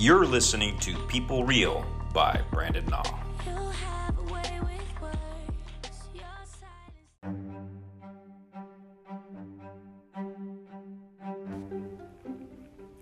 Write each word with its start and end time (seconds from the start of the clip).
You're 0.00 0.26
listening 0.26 0.78
to 0.78 0.96
People 1.08 1.42
Real 1.42 1.84
by 2.14 2.40
Brandon 2.52 2.86
Naw. 2.86 3.02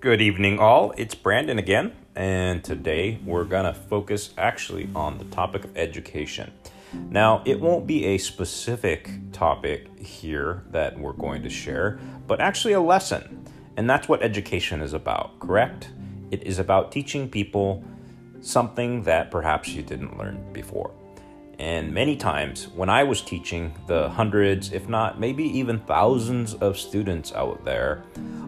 Good 0.00 0.22
evening, 0.22 0.58
all. 0.58 0.94
It's 0.96 1.14
Brandon 1.14 1.58
again, 1.58 1.92
and 2.14 2.64
today 2.64 3.18
we're 3.26 3.44
going 3.44 3.66
to 3.66 3.78
focus 3.78 4.32
actually 4.38 4.88
on 4.94 5.18
the 5.18 5.24
topic 5.24 5.64
of 5.64 5.76
education. 5.76 6.50
Now, 6.94 7.42
it 7.44 7.60
won't 7.60 7.86
be 7.86 8.06
a 8.06 8.16
specific 8.16 9.10
topic 9.32 9.98
here 9.98 10.62
that 10.70 10.98
we're 10.98 11.12
going 11.12 11.42
to 11.42 11.50
share, 11.50 12.00
but 12.26 12.40
actually 12.40 12.72
a 12.72 12.80
lesson. 12.80 13.46
And 13.76 13.90
that's 13.90 14.08
what 14.08 14.22
education 14.22 14.80
is 14.80 14.94
about, 14.94 15.38
correct? 15.40 15.90
It 16.30 16.42
is 16.42 16.58
about 16.58 16.92
teaching 16.92 17.28
people 17.28 17.84
something 18.40 19.02
that 19.02 19.30
perhaps 19.30 19.68
you 19.68 19.82
didn't 19.82 20.18
learn 20.18 20.52
before. 20.52 20.92
And 21.58 21.92
many 21.92 22.16
times 22.16 22.68
when 22.74 22.90
I 22.90 23.02
was 23.04 23.22
teaching 23.22 23.74
the 23.86 24.10
hundreds, 24.10 24.72
if 24.72 24.88
not 24.88 25.18
maybe 25.18 25.44
even 25.58 25.80
thousands 25.80 26.54
of 26.54 26.78
students 26.78 27.32
out 27.32 27.64
there, 27.64 28.02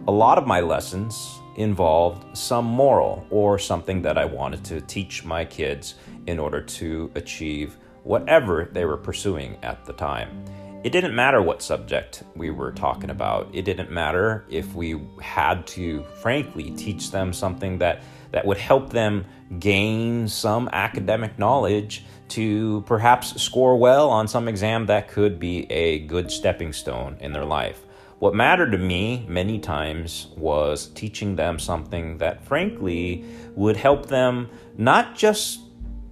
a 0.07 0.13
lot 0.13 0.37
of 0.37 0.47
my 0.47 0.61
lessons 0.61 1.39
involved 1.57 2.37
some 2.37 2.67
moral 2.67 3.27
or 3.31 3.59
something 3.59 4.03
that 4.03 4.19
I 4.19 4.25
wanted 4.25 4.63
to 4.67 4.81
teach 4.83 5.25
my 5.25 5.45
kids 5.45 5.95
in 6.27 6.39
order 6.39 6.61
to 6.61 7.11
achieve 7.15 7.79
whatever 8.05 8.69
they 8.73 8.85
were 8.85 8.97
pursuing 8.97 9.57
at 9.63 9.85
the 9.85 9.93
time. 9.95 10.45
It 10.85 10.91
didn't 10.91 11.17
matter 11.17 11.43
what 11.43 11.61
subject 11.61 12.23
we 12.37 12.51
were 12.51 12.71
talking 12.71 13.11
about. 13.11 13.49
It 13.53 13.63
didn't 13.63 13.91
matter 13.91 14.45
if 14.49 14.75
we 14.75 15.01
had 15.21 15.67
to, 15.69 16.05
frankly, 16.23 16.71
teach 16.71 17.11
them 17.11 17.33
something 17.33 17.79
that, 17.79 18.03
that 18.31 18.47
would 18.47 18.59
help 18.59 18.91
them 18.91 19.25
gain 19.59 20.29
some 20.29 20.69
academic 20.73 21.37
knowledge 21.37 22.05
to 22.29 22.83
perhaps 22.87 23.43
score 23.43 23.77
well 23.77 24.09
on 24.09 24.29
some 24.29 24.47
exam 24.47 24.87
that 24.87 25.09
could 25.09 25.41
be 25.41 25.71
a 25.71 26.01
good 26.01 26.31
stepping 26.31 26.73
stone 26.73 27.17
in 27.21 27.33
their 27.33 27.45
life. 27.45 27.81
What 28.21 28.37
mattered 28.37 28.71
to 28.71 28.79
me 28.79 29.27
many 29.29 29.59
times 29.59 30.29
was 30.37 30.89
teaching 30.89 31.35
them 31.35 31.59
something 31.59 32.19
that, 32.19 32.45
frankly, 32.45 33.25
would 33.57 33.77
help 33.77 34.07
them 34.07 34.49
not 34.77 35.17
just 35.17 35.61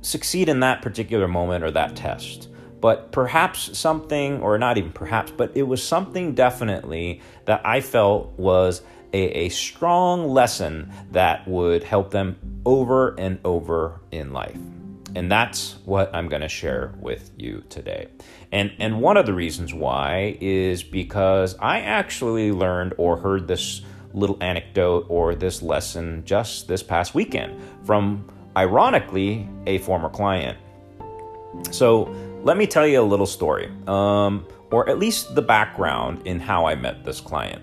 succeed 0.01 0.49
in 0.49 0.59
that 0.61 0.83
particular 0.83 1.29
moment 1.29 1.63
or 1.63 1.71
that 1.71 1.95
test, 1.95 2.49
but 2.81 3.13
perhaps 3.13 3.77
something, 3.79 4.41
or 4.41 4.59
not 4.59 4.79
even 4.79 4.93
perhaps, 4.93 5.31
but 5.31 5.53
it 5.57 5.63
was 5.63 5.83
something 5.83 6.35
definitely 6.35 7.21
that 7.47 7.61
I 7.65 7.81
felt 7.81 8.39
was 8.39 8.83
a, 9.13 9.47
a 9.47 9.49
strong 9.49 10.29
lesson 10.29 10.93
that 11.13 11.47
would 11.49 11.83
help 11.83 12.11
them 12.11 12.37
over 12.65 13.15
and 13.19 13.39
over 13.45 14.01
in 14.11 14.33
life. 14.33 14.59
And 15.15 15.33
that's 15.33 15.77
what 15.87 16.15
I'm 16.15 16.29
going 16.29 16.43
to 16.43 16.49
share 16.49 16.95
with 17.01 17.31
you 17.39 17.65
today. 17.71 18.09
And 18.53 18.73
and 18.79 19.01
one 19.01 19.17
of 19.17 19.25
the 19.25 19.33
reasons 19.33 19.73
why 19.73 20.37
is 20.41 20.83
because 20.83 21.57
I 21.59 21.81
actually 21.81 22.53
learned 22.53 22.95
or 22.99 23.17
heard 23.17 23.49
this 23.49 23.81
little 24.13 24.37
anecdote 24.43 25.07
or 25.09 25.35
this 25.35 25.63
lesson 25.63 26.23
just 26.25 26.69
this 26.69 26.83
past 26.83 27.15
weekend 27.15 27.59
from 27.85 28.29
ironically 28.57 29.49
a 29.67 29.79
former 29.79 30.09
client. 30.09 30.59
So, 31.71 32.15
let 32.47 32.57
me 32.57 32.65
tell 32.65 32.87
you 32.87 33.01
a 33.01 33.03
little 33.03 33.27
story, 33.27 33.69
um, 33.89 34.47
or 34.71 34.89
at 34.89 35.01
least 35.01 35.35
the 35.35 35.43
background 35.43 36.25
in 36.29 36.39
how 36.39 36.65
I 36.65 36.77
met 36.77 37.05
this 37.05 37.21
client. 37.21 37.61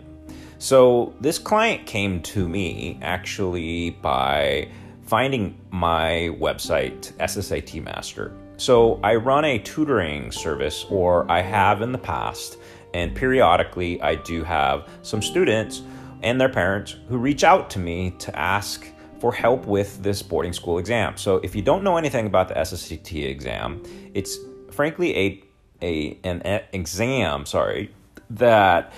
So, 0.57 1.13
this 1.21 1.39
client 1.39 1.85
came 1.85 2.21
to 2.23 2.49
me 2.49 2.99
actually 3.01 3.91
by 3.91 4.67
finding 5.03 5.57
my 5.71 6.35
website, 6.37 7.13
SSAT 7.13 7.81
Master. 7.81 8.35
So, 8.57 8.99
I 9.03 9.15
run 9.15 9.45
a 9.45 9.57
tutoring 9.57 10.33
service, 10.33 10.85
or 10.89 11.31
I 11.31 11.41
have 11.41 11.81
in 11.81 11.93
the 11.93 11.97
past, 11.97 12.57
and 12.93 13.15
periodically 13.15 14.01
I 14.01 14.15
do 14.15 14.43
have 14.43 14.89
some 15.01 15.21
students 15.21 15.83
and 16.23 16.41
their 16.41 16.49
parents 16.49 16.97
who 17.07 17.17
reach 17.17 17.45
out 17.45 17.69
to 17.69 17.79
me 17.79 18.11
to 18.19 18.37
ask 18.37 18.85
for 19.19 19.31
help 19.31 19.65
with 19.65 20.03
this 20.03 20.21
boarding 20.21 20.51
school 20.51 20.77
exam. 20.77 21.15
So, 21.15 21.37
if 21.37 21.55
you 21.55 21.61
don't 21.61 21.85
know 21.85 21.95
anything 21.95 22.25
about 22.25 22.49
the 22.49 22.55
SSAT 22.55 23.29
exam, 23.29 23.81
it's 24.13 24.37
frankly 24.73 25.17
a 25.17 25.43
a 25.81 26.17
an 26.23 26.61
exam, 26.71 27.45
sorry, 27.45 27.91
that 28.29 28.93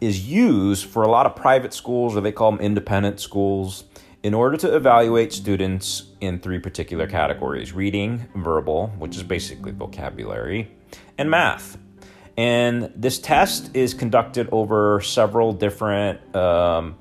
is 0.00 0.28
used 0.28 0.86
for 0.86 1.02
a 1.02 1.08
lot 1.08 1.26
of 1.26 1.34
private 1.34 1.74
schools 1.74 2.16
or 2.16 2.20
they 2.20 2.32
call 2.32 2.52
them 2.52 2.60
independent 2.60 3.20
schools 3.20 3.84
in 4.22 4.34
order 4.34 4.56
to 4.56 4.74
evaluate 4.74 5.32
students 5.32 6.04
in 6.20 6.40
three 6.40 6.58
particular 6.58 7.06
categories 7.06 7.72
reading, 7.72 8.28
verbal, 8.34 8.88
which 8.98 9.16
is 9.16 9.22
basically 9.22 9.72
vocabulary, 9.72 10.70
and 11.16 11.30
math. 11.30 11.78
And 12.36 12.92
this 12.94 13.18
test 13.18 13.74
is 13.74 13.94
conducted 13.94 14.48
over 14.52 15.00
several 15.00 15.52
different, 15.52 16.36
um, 16.36 16.96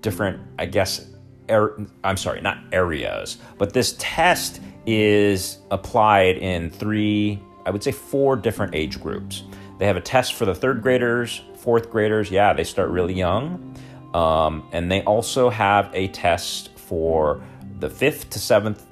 different, 0.00 0.40
I 0.58 0.66
guess, 0.66 1.06
er- 1.48 1.86
I'm 2.02 2.16
sorry, 2.16 2.40
not 2.40 2.58
areas, 2.72 3.38
but 3.58 3.72
this 3.72 3.94
test 3.98 4.60
is 4.86 5.58
applied 5.70 6.38
in 6.38 6.70
three 6.70 7.40
I 7.66 7.70
would 7.70 7.82
say 7.82 7.92
four 7.92 8.36
different 8.36 8.74
age 8.74 9.00
groups. 9.00 9.44
They 9.78 9.86
have 9.86 9.96
a 9.96 10.00
test 10.00 10.34
for 10.34 10.44
the 10.44 10.54
third 10.54 10.82
graders, 10.82 11.42
fourth 11.56 11.90
graders. 11.90 12.30
Yeah, 12.30 12.52
they 12.52 12.64
start 12.64 12.90
really 12.90 13.14
young. 13.14 13.74
Um, 14.14 14.68
and 14.72 14.90
they 14.90 15.02
also 15.02 15.50
have 15.50 15.90
a 15.94 16.08
test 16.08 16.76
for 16.76 17.42
the 17.78 17.88
fifth 17.88 18.30
to 18.30 18.38
seventh 18.38 18.84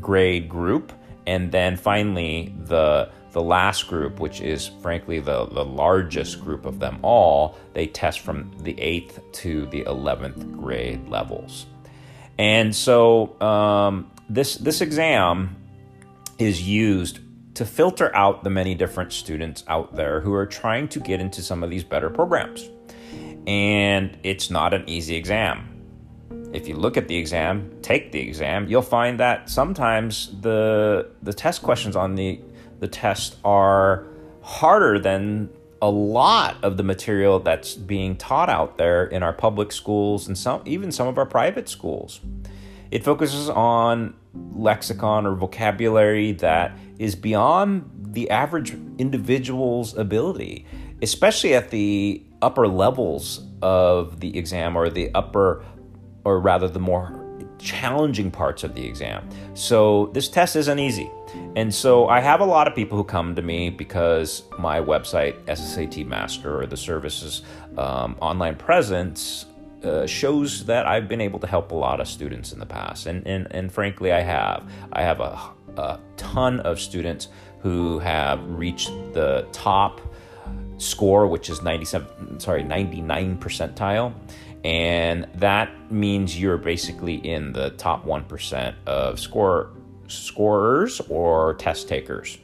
grade 0.00 0.48
group. 0.48 0.92
And 1.26 1.50
then 1.50 1.76
finally, 1.76 2.54
the 2.64 3.10
the 3.36 3.42
last 3.42 3.88
group, 3.88 4.18
which 4.18 4.40
is 4.40 4.68
frankly 4.80 5.20
the, 5.20 5.44
the 5.44 5.62
largest 5.62 6.42
group 6.42 6.64
of 6.64 6.78
them 6.78 6.98
all, 7.02 7.54
they 7.74 7.86
test 7.86 8.20
from 8.20 8.50
the 8.62 8.72
8th 8.72 9.30
to 9.32 9.66
the 9.66 9.82
11th 9.84 10.58
grade 10.58 11.06
levels. 11.06 11.66
And 12.38 12.74
so 12.74 13.38
um, 13.42 14.10
this, 14.30 14.54
this 14.54 14.80
exam 14.80 15.54
is 16.38 16.62
used 16.62 17.20
to 17.56 17.64
filter 17.64 18.14
out 18.14 18.44
the 18.44 18.50
many 18.50 18.74
different 18.74 19.14
students 19.14 19.64
out 19.66 19.96
there 19.96 20.20
who 20.20 20.34
are 20.34 20.44
trying 20.44 20.86
to 20.88 21.00
get 21.00 21.20
into 21.20 21.40
some 21.40 21.62
of 21.62 21.70
these 21.70 21.82
better 21.82 22.10
programs. 22.10 22.68
And 23.46 24.18
it's 24.22 24.50
not 24.50 24.74
an 24.74 24.84
easy 24.86 25.16
exam. 25.16 25.72
If 26.52 26.68
you 26.68 26.76
look 26.76 26.98
at 26.98 27.08
the 27.08 27.16
exam, 27.16 27.70
take 27.80 28.12
the 28.12 28.20
exam, 28.20 28.68
you'll 28.68 28.82
find 28.82 29.18
that 29.20 29.48
sometimes 29.48 30.38
the 30.42 31.10
the 31.22 31.32
test 31.32 31.62
questions 31.62 31.96
on 31.96 32.14
the 32.14 32.40
the 32.80 32.88
test 32.88 33.36
are 33.42 34.06
harder 34.42 34.98
than 34.98 35.48
a 35.80 35.90
lot 35.90 36.62
of 36.62 36.76
the 36.76 36.82
material 36.82 37.40
that's 37.40 37.74
being 37.74 38.16
taught 38.16 38.50
out 38.50 38.76
there 38.76 39.06
in 39.06 39.22
our 39.22 39.32
public 39.32 39.72
schools 39.72 40.28
and 40.28 40.36
some 40.36 40.60
even 40.66 40.92
some 40.92 41.08
of 41.08 41.16
our 41.16 41.26
private 41.26 41.70
schools. 41.70 42.20
It 42.90 43.02
focuses 43.02 43.48
on 43.48 44.14
lexicon 44.54 45.26
or 45.26 45.34
vocabulary 45.34 46.32
that 46.32 46.76
is 46.98 47.14
beyond 47.14 47.90
the 48.12 48.30
average 48.30 48.72
individual's 48.98 49.96
ability, 49.96 50.66
especially 51.02 51.54
at 51.54 51.70
the 51.70 52.22
upper 52.42 52.66
levels 52.66 53.46
of 53.62 54.20
the 54.20 54.36
exam 54.36 54.76
or 54.76 54.88
the 54.88 55.10
upper, 55.14 55.64
or 56.24 56.40
rather, 56.40 56.68
the 56.68 56.80
more 56.80 57.22
challenging 57.58 58.30
parts 58.30 58.64
of 58.64 58.74
the 58.74 58.84
exam. 58.84 59.28
So, 59.54 60.10
this 60.14 60.28
test 60.28 60.56
isn't 60.56 60.78
easy. 60.78 61.10
And 61.56 61.74
so, 61.74 62.08
I 62.08 62.20
have 62.20 62.40
a 62.40 62.44
lot 62.44 62.68
of 62.68 62.74
people 62.74 62.96
who 62.96 63.04
come 63.04 63.34
to 63.34 63.42
me 63.42 63.70
because 63.70 64.42
my 64.58 64.80
website, 64.80 65.42
SSAT 65.44 66.06
Master, 66.06 66.60
or 66.60 66.66
the 66.66 66.76
service's 66.76 67.42
um, 67.76 68.16
online 68.20 68.56
presence 68.56 69.46
uh, 69.82 70.06
shows 70.06 70.64
that 70.66 70.86
I've 70.86 71.08
been 71.08 71.20
able 71.20 71.38
to 71.40 71.46
help 71.46 71.70
a 71.70 71.74
lot 71.74 72.00
of 72.00 72.08
students 72.08 72.52
in 72.52 72.58
the 72.58 72.66
past, 72.66 73.06
and 73.06 73.26
and, 73.26 73.46
and 73.50 73.72
frankly, 73.72 74.12
I 74.12 74.20
have. 74.20 74.70
I 74.92 75.02
have 75.02 75.20
a, 75.20 75.38
a 75.76 76.00
ton 76.16 76.60
of 76.60 76.80
students 76.80 77.28
who 77.60 77.98
have 77.98 78.42
reached 78.48 78.90
the 79.12 79.46
top 79.52 80.00
score, 80.78 81.26
which 81.26 81.50
is 81.50 81.62
97, 81.62 82.38
sorry, 82.40 82.62
99 82.62 83.38
percentile, 83.38 84.12
and 84.64 85.26
that 85.34 85.90
means 85.90 86.40
you're 86.40 86.58
basically 86.58 87.14
in 87.16 87.52
the 87.52 87.70
top 87.70 88.04
one 88.04 88.24
percent 88.24 88.76
of 88.86 89.18
score 89.20 89.70
scorers 90.08 91.00
or 91.08 91.54
test 91.54 91.88
takers. 91.88 92.38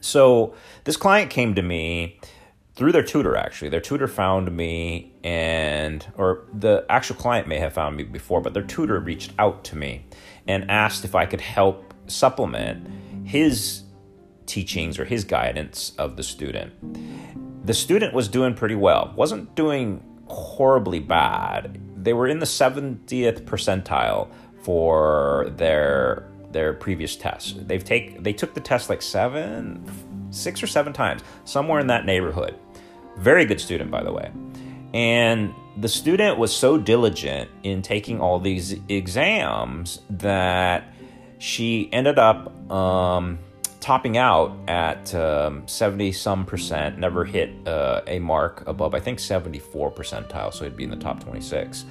So 0.00 0.54
this 0.84 0.96
client 0.96 1.30
came 1.30 1.54
to 1.54 1.62
me 1.62 2.18
through 2.80 2.92
their 2.92 3.02
tutor 3.02 3.36
actually 3.36 3.68
their 3.68 3.78
tutor 3.78 4.08
found 4.08 4.50
me 4.50 5.12
and 5.22 6.06
or 6.16 6.46
the 6.54 6.82
actual 6.88 7.14
client 7.14 7.46
may 7.46 7.58
have 7.58 7.74
found 7.74 7.94
me 7.94 8.02
before 8.02 8.40
but 8.40 8.54
their 8.54 8.62
tutor 8.62 8.98
reached 8.98 9.34
out 9.38 9.62
to 9.62 9.76
me 9.76 10.02
and 10.48 10.70
asked 10.70 11.04
if 11.04 11.14
i 11.14 11.26
could 11.26 11.42
help 11.42 11.92
supplement 12.06 12.88
his 13.22 13.82
teachings 14.46 14.98
or 14.98 15.04
his 15.04 15.24
guidance 15.24 15.92
of 15.98 16.16
the 16.16 16.22
student 16.22 16.72
the 17.66 17.74
student 17.74 18.14
was 18.14 18.28
doing 18.28 18.54
pretty 18.54 18.74
well 18.74 19.12
wasn't 19.14 19.54
doing 19.54 20.02
horribly 20.26 21.00
bad 21.00 21.78
they 22.02 22.14
were 22.14 22.28
in 22.28 22.38
the 22.38 22.46
70th 22.46 23.42
percentile 23.44 24.32
for 24.62 25.52
their 25.58 26.30
their 26.52 26.72
previous 26.72 27.16
tests. 27.16 27.54
They've 27.56 27.84
take 27.84 28.22
they 28.22 28.32
took 28.32 28.54
the 28.54 28.60
test 28.60 28.88
like 28.88 29.02
seven, 29.02 29.84
six 30.30 30.62
or 30.62 30.66
seven 30.66 30.92
times, 30.92 31.22
somewhere 31.44 31.80
in 31.80 31.86
that 31.88 32.04
neighborhood. 32.04 32.56
Very 33.20 33.44
good 33.44 33.60
student, 33.60 33.90
by 33.90 34.02
the 34.02 34.12
way. 34.12 34.32
And 34.94 35.54
the 35.76 35.88
student 35.88 36.38
was 36.38 36.54
so 36.54 36.78
diligent 36.78 37.50
in 37.62 37.82
taking 37.82 38.20
all 38.20 38.40
these 38.40 38.76
exams 38.88 40.00
that 40.10 40.92
she 41.38 41.88
ended 41.92 42.18
up 42.18 42.70
um, 42.70 43.38
topping 43.80 44.16
out 44.16 44.56
at 44.68 45.14
um, 45.14 45.66
70 45.66 46.12
some 46.12 46.44
percent, 46.44 46.98
never 46.98 47.24
hit 47.24 47.50
uh, 47.68 48.02
a 48.06 48.18
mark 48.18 48.66
above, 48.66 48.94
I 48.94 49.00
think, 49.00 49.20
74 49.20 49.92
percentile, 49.92 50.52
so 50.52 50.64
it'd 50.64 50.76
be 50.76 50.84
in 50.84 50.90
the 50.90 50.96
top 50.96 51.22
26. 51.22 51.84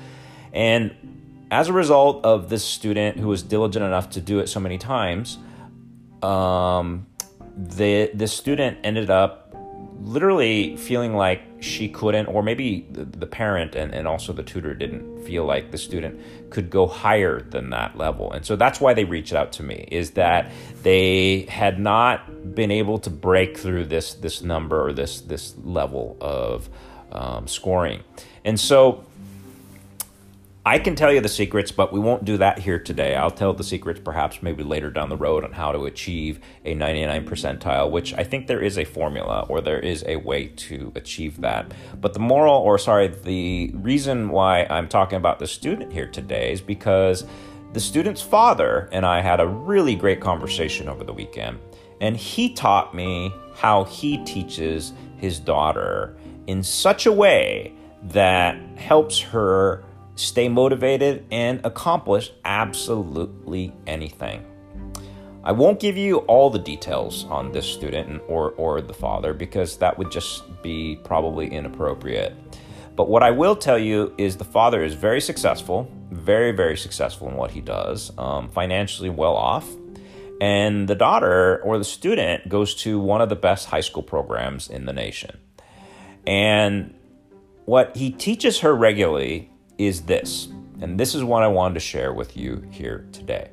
And 0.54 1.46
as 1.52 1.68
a 1.68 1.74
result 1.74 2.26
of 2.26 2.50
this 2.50 2.64
student 2.64 3.18
who 3.18 3.28
was 3.28 3.44
diligent 3.44 3.86
enough 3.86 4.10
to 4.12 4.22
do 4.22 4.40
it 4.40 4.48
so 4.48 4.60
many 4.60 4.78
times, 4.78 5.38
um, 6.22 7.08
the 7.56 8.12
this 8.14 8.31
student 8.31 8.78
ended 8.84 9.10
up 9.10 9.49
literally 10.01 10.78
feeling 10.78 11.13
like 11.13 11.42
she 11.60 11.90
couldn't, 11.90 12.28
or 12.28 12.42
maybe 12.42 12.88
the, 12.92 13.04
the 13.04 13.28
parent 13.28 13.75
and, 13.75 13.94
and 13.94 14.07
also 14.07 14.31
the 14.34 14.44
tutor 14.44 14.74
didn't 14.74 15.24
feel 15.24 15.46
like 15.46 15.72
the 15.72 15.78
student 15.78 16.19
could 16.50 16.69
go 16.69 16.88
higher 16.88 17.42
than 17.42 17.69
that 17.72 17.98
level. 17.98 18.31
And 18.31 18.46
so 18.46 18.56
that's 18.56 18.80
why 18.80 18.94
they 18.94 19.04
reached 19.04 19.34
out 19.34 19.51
to 19.54 19.63
me, 19.63 19.88
is 19.92 20.12
that 20.12 20.51
they 20.84 21.42
had 21.50 21.80
not 21.80 22.56
been 22.56 22.72
able 22.72 23.00
to 23.00 23.10
break 23.10 23.57
through 23.57 23.86
this 23.86 24.13
this 24.13 24.42
number 24.42 24.88
or 24.88 24.94
this 24.94 25.22
this 25.22 25.54
level 25.63 26.18
of 26.22 26.69
um, 27.12 27.48
scoring. 27.48 28.04
And 28.45 28.60
so 28.60 29.04
I 30.69 30.77
can 30.77 30.94
tell 30.94 31.12
you 31.12 31.19
the 31.19 31.27
secrets, 31.27 31.71
but 31.71 31.92
we 31.92 32.00
won't 32.00 32.25
do 32.25 32.38
that 32.38 32.60
here 32.60 32.77
today. 32.77 33.16
I'll 33.16 33.31
tell 33.31 33.54
the 33.54 33.63
secrets 33.63 34.00
perhaps 34.00 34.44
maybe 34.44 34.62
later 34.62 34.92
down 34.92 35.10
the 35.10 35.18
road 35.18 35.44
on 35.44 35.51
how 35.51 35.71
to 35.71 35.86
achieve 35.86 36.39
a 36.63 36.75
99 36.75 37.25
percentile, 37.27 37.89
which 37.89 38.13
I 38.13 38.24
think 38.24 38.45
there 38.45 38.62
is 38.62 38.77
a 38.77 38.83
formula 38.83 39.48
or 39.50 39.62
there 39.62 39.80
is 39.80 40.04
a 40.06 40.18
way 40.18 40.45
to 40.45 40.92
achieve 40.94 41.42
that. 41.42 41.74
But 42.00 42.13
the 42.13 42.19
moral, 42.19 42.54
or 42.54 42.77
sorry, 42.77 43.07
the 43.07 43.71
reason 43.74 44.30
why 44.30 44.66
I'm 44.66 44.88
talking 44.88 45.18
about 45.18 45.39
the 45.39 45.48
student 45.48 45.92
here 45.92 46.06
today 46.06 46.51
is 46.51 46.62
because 46.62 47.25
the 47.74 47.80
student's 47.80 48.21
father 48.21 48.89
and 48.92 49.07
I 49.07 49.21
had 49.21 49.39
a 49.39 49.48
really 49.48 49.95
great 49.95 50.21
conversation 50.21 50.88
over 50.88 51.04
the 51.04 51.13
weekend. 51.13 51.57
And 52.00 52.16
he 52.16 52.54
taught 52.54 52.94
me 52.94 53.33
how 53.56 53.86
he 53.86 54.24
teaches 54.24 54.94
his 55.18 55.39
daughter 55.39 56.16
in 56.45 56.62
such 56.62 57.07
a 57.07 57.12
way 57.12 57.74
that 58.04 58.56
helps 58.77 59.19
her 59.19 59.83
stay 60.19 60.50
motivated, 60.50 61.25
and 61.31 61.66
accomplish 61.66 62.31
absolutely 62.44 63.74
anything. 63.88 64.45
I 65.44 65.54
won't 65.54 65.80
give 65.80 65.95
you 65.95 66.18
all 66.19 66.50
the 66.50 66.60
details 66.60 67.24
on 67.25 67.54
this 67.54 67.66
student 67.66 68.21
or, 68.27 68.51
or 68.51 68.81
the 68.81 68.94
father 68.94 69.33
because 69.33 69.77
that 69.77 69.98
would 69.98 70.12
just 70.12 70.62
be 70.62 71.00
probably 71.06 71.48
inappropriate. 71.48 72.36
But 72.95 73.07
what 73.07 73.24
I 73.24 73.31
will 73.31 73.56
tell 73.56 73.80
you 73.80 74.13
is 74.18 74.36
the 74.36 74.44
father 74.44 74.83
is 74.83 74.94
very 74.94 75.21
successful, 75.21 75.89
very, 76.12 76.51
very 76.51 76.75
successful 76.75 77.30
in 77.30 77.36
what 77.36 77.51
he 77.51 77.62
does, 77.62 78.12
um, 78.18 78.50
financially 78.50 79.10
well 79.10 79.36
off. 79.36 79.66
And 80.42 80.88
the 80.88 80.95
daughter 80.95 81.62
or 81.63 81.77
the 81.77 81.86
student 81.86 82.50
goes 82.50 82.75
to 82.75 83.00
one 83.00 83.21
of 83.21 83.30
the 83.30 83.36
best 83.38 83.68
high 83.68 83.81
school 83.81 84.04
programs 84.04 84.69
in 84.69 84.86
the 84.86 84.94
nation. 84.94 85.39
And 86.27 86.94
what 87.63 87.95
he 87.95 88.12
teaches 88.12 88.60
her 88.60 88.75
regularly 88.75 89.49
is 89.80 90.02
this, 90.02 90.50
and 90.81 91.00
this 91.00 91.16
is 91.16 91.24
what 91.24 91.42
I 91.42 91.48
wanted 91.48 91.74
to 91.74 91.80
share 91.80 92.14
with 92.14 92.38
you 92.38 92.64
here 92.70 93.08
today, 93.12 93.50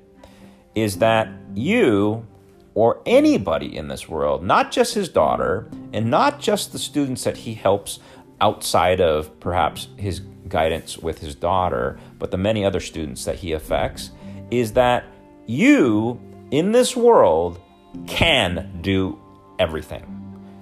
is 0.75 0.99
that 0.99 1.29
you 1.55 2.27
or 2.75 3.01
anybody 3.07 3.75
in 3.75 3.89
this 3.89 4.07
world, 4.07 4.45
not 4.45 4.71
just 4.71 4.93
his 4.93 5.09
daughter 5.09 5.71
and 5.95 6.11
not 6.11 6.39
just 6.39 6.73
the 6.73 6.79
students 6.79 7.25
that 7.25 7.39
he 7.39 7.55
helps 7.55 8.01
outside 8.43 9.01
of 9.01 9.41
perhaps 9.41 9.89
his 9.97 10.21
guidance 10.49 10.99
with 10.99 11.19
his 11.19 11.35
daughter, 11.35 11.99
but 12.19 12.31
the 12.31 12.37
many 12.37 12.67
other 12.67 12.81
students 12.81 13.25
that 13.25 13.37
he 13.37 13.53
affects, 13.53 14.11
is 14.51 14.75
that 14.75 15.05
you 15.47 16.21
in 16.51 16.73
this 16.73 16.95
world 16.95 17.59
can 18.07 18.79
do 18.83 19.19
everything. 19.59 20.13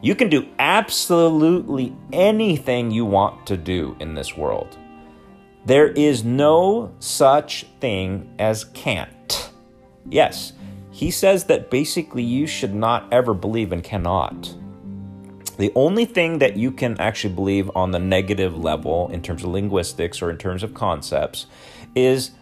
You 0.02 0.14
can 0.14 0.28
do 0.28 0.46
absolutely 0.58 1.96
anything 2.12 2.90
you 2.90 3.04
want 3.04 3.46
to 3.46 3.56
do 3.56 3.96
in 3.98 4.14
this 4.14 4.36
world. 4.36 4.78
There 5.66 5.88
is 5.88 6.24
no 6.24 6.94
such 6.98 7.66
thing 7.80 8.34
as 8.38 8.64
can't. 8.64 9.50
Yes, 10.08 10.52
he 10.90 11.10
says 11.10 11.44
that 11.44 11.70
basically 11.70 12.22
you 12.22 12.46
should 12.46 12.74
not 12.74 13.10
ever 13.12 13.34
believe 13.34 13.72
in 13.72 13.80
cannot. 13.80 14.54
The 15.56 15.72
only 15.74 16.04
thing 16.04 16.38
that 16.38 16.56
you 16.56 16.70
can 16.70 17.00
actually 17.00 17.34
believe 17.34 17.70
on 17.74 17.92
the 17.92 17.98
negative 17.98 18.56
level 18.56 19.08
in 19.10 19.22
terms 19.22 19.42
of 19.42 19.50
linguistics 19.50 20.20
or 20.20 20.30
in 20.30 20.36
terms 20.36 20.62
of 20.62 20.74
concepts 20.74 21.46
is 21.94 22.32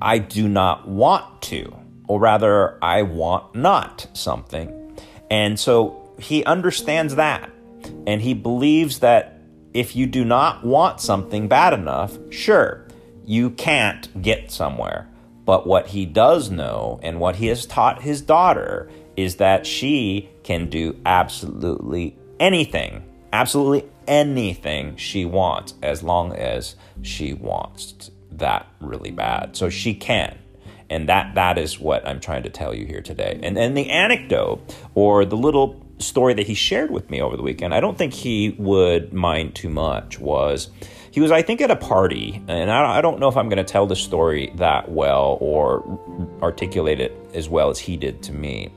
I 0.00 0.18
do 0.18 0.48
not 0.48 0.88
want 0.88 1.42
to, 1.42 1.74
or 2.06 2.18
rather, 2.18 2.82
I 2.82 3.02
want 3.02 3.54
not 3.54 4.08
something. 4.14 4.96
And 5.30 5.58
so 5.60 6.14
he 6.18 6.44
understands 6.44 7.14
that. 7.16 7.50
And 8.06 8.20
he 8.20 8.34
believes 8.34 9.00
that 9.00 9.37
if 9.74 9.94
you 9.94 10.06
do 10.06 10.24
not 10.24 10.64
want 10.64 11.00
something 11.00 11.48
bad 11.48 11.72
enough, 11.72 12.16
sure, 12.30 12.86
you 13.24 13.50
can't 13.50 14.22
get 14.22 14.50
somewhere. 14.50 15.08
But 15.44 15.66
what 15.66 15.88
he 15.88 16.04
does 16.06 16.50
know 16.50 17.00
and 17.02 17.20
what 17.20 17.36
he 17.36 17.46
has 17.46 17.64
taught 17.66 18.02
his 18.02 18.20
daughter 18.20 18.90
is 19.16 19.36
that 19.36 19.66
she 19.66 20.28
can 20.42 20.68
do 20.68 20.98
absolutely 21.04 22.16
anything, 22.38 23.02
absolutely 23.32 23.88
anything 24.06 24.96
she 24.96 25.24
wants 25.24 25.74
as 25.82 26.02
long 26.02 26.32
as 26.34 26.76
she 27.02 27.32
wants 27.32 28.10
that 28.32 28.66
really 28.80 29.10
bad. 29.10 29.56
So 29.56 29.70
she 29.70 29.94
can. 29.94 30.38
And 30.90 31.08
that 31.08 31.34
that 31.34 31.58
is 31.58 31.78
what 31.78 32.06
I'm 32.06 32.20
trying 32.20 32.44
to 32.44 32.50
tell 32.50 32.74
you 32.74 32.86
here 32.86 33.02
today. 33.02 33.38
And 33.42 33.58
and 33.58 33.76
the 33.76 33.90
anecdote 33.90 34.74
or 34.94 35.24
the 35.24 35.36
little 35.36 35.84
story 35.98 36.34
that 36.34 36.46
he 36.46 36.54
shared 36.54 36.90
with 36.90 37.10
me 37.10 37.20
over 37.20 37.36
the 37.36 37.42
weekend, 37.42 37.74
I 37.74 37.80
don't 37.80 37.98
think 37.98 38.12
he 38.12 38.54
would 38.58 39.12
mind 39.12 39.54
too 39.54 39.68
much, 39.68 40.18
was 40.18 40.70
he 41.10 41.20
was, 41.20 41.30
I 41.30 41.42
think, 41.42 41.60
at 41.60 41.70
a 41.70 41.76
party, 41.76 42.42
and 42.48 42.70
I 42.70 43.00
don't 43.00 43.18
know 43.18 43.28
if 43.28 43.36
I'm 43.36 43.48
going 43.48 43.64
to 43.64 43.64
tell 43.64 43.86
the 43.86 43.96
story 43.96 44.52
that 44.56 44.90
well 44.90 45.38
or 45.40 45.82
articulate 46.42 47.00
it 47.00 47.16
as 47.34 47.48
well 47.48 47.70
as 47.70 47.78
he 47.78 47.96
did 47.96 48.22
to 48.24 48.32
me, 48.32 48.72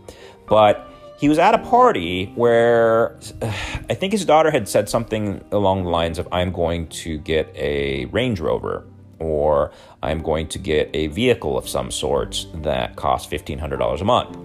but 0.47 0.87
he 1.19 1.29
was 1.29 1.37
at 1.37 1.53
a 1.53 1.59
party 1.59 2.31
where 2.35 3.19
I 3.41 3.93
think 3.93 4.11
his 4.11 4.25
daughter 4.25 4.49
had 4.49 4.67
said 4.67 4.89
something 4.89 5.43
along 5.51 5.83
the 5.83 5.89
lines 5.89 6.17
of, 6.17 6.27
I'm 6.31 6.51
going 6.51 6.87
to 6.87 7.19
get 7.19 7.55
a 7.55 8.05
Range 8.05 8.39
Rover 8.39 8.87
or 9.19 9.71
I'm 10.01 10.23
going 10.23 10.47
to 10.47 10.57
get 10.57 10.89
a 10.95 11.07
vehicle 11.07 11.57
of 11.57 11.69
some 11.69 11.91
sorts 11.91 12.47
that 12.55 12.95
costs 12.95 13.31
$1,500 13.31 14.01
a 14.01 14.03
month. 14.03 14.35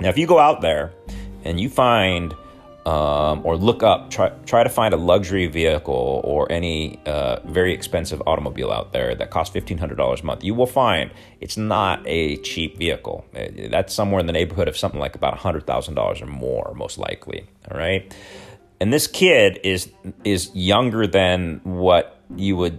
Now, 0.00 0.08
if 0.08 0.18
you 0.18 0.26
go 0.26 0.40
out 0.40 0.60
there 0.60 0.92
and 1.46 1.60
you 1.60 1.68
find 1.68 2.34
um, 2.86 3.44
or 3.44 3.56
look 3.56 3.82
up, 3.82 4.10
try, 4.10 4.28
try 4.46 4.62
to 4.62 4.68
find 4.68 4.94
a 4.94 4.96
luxury 4.96 5.48
vehicle 5.48 6.20
or 6.22 6.50
any 6.52 7.00
uh, 7.04 7.40
very 7.44 7.74
expensive 7.74 8.22
automobile 8.26 8.70
out 8.70 8.92
there 8.92 9.12
that 9.16 9.30
costs 9.30 9.56
$1,500 9.56 10.20
a 10.20 10.24
month, 10.24 10.44
you 10.44 10.54
will 10.54 10.68
find 10.68 11.10
it's 11.40 11.56
not 11.56 12.00
a 12.06 12.36
cheap 12.38 12.78
vehicle. 12.78 13.24
Uh, 13.34 13.46
that's 13.70 13.92
somewhere 13.92 14.20
in 14.20 14.26
the 14.26 14.32
neighborhood 14.32 14.68
of 14.68 14.76
something 14.76 15.00
like 15.00 15.16
about 15.16 15.36
$100,000 15.36 16.22
or 16.22 16.26
more, 16.26 16.74
most 16.76 16.96
likely. 16.96 17.44
All 17.68 17.76
right. 17.76 18.14
And 18.80 18.92
this 18.92 19.06
kid 19.06 19.58
is 19.64 19.90
is 20.22 20.50
younger 20.54 21.06
than 21.06 21.62
what 21.64 22.20
you 22.36 22.56
would 22.56 22.78